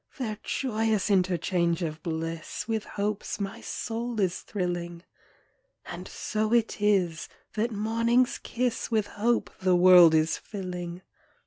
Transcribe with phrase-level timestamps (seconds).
[0.17, 4.19] Their joyous interchange of bliss, With hopes my soul.
[4.19, 5.03] is thrilling;
[5.85, 11.03] And so it is that morning's kiss With hope the world is filling.